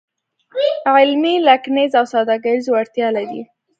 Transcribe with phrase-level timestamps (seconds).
[0.95, 3.41] علمي، لیکنیز او سوداګریز وړتیا لري.